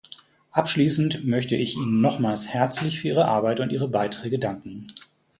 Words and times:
Abschließend 0.49 1.27
möchte 1.27 1.55
ich 1.55 1.77
Ihnen 1.77 2.01
nochmals 2.01 2.47
herzlich 2.49 2.99
für 2.99 3.09
Ihre 3.09 3.25
Arbeit 3.25 3.59
und 3.59 3.71
Ihre 3.71 3.87
Beiträge 3.87 4.39
danken. 4.39 4.87